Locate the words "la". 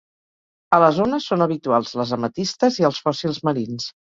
0.83-0.87